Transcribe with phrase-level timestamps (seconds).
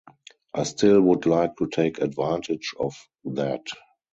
[0.55, 3.67] I still would like to take advantage of that.